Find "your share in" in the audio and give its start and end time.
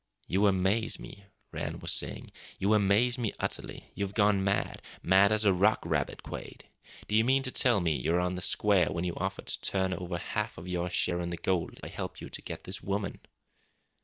10.67-11.29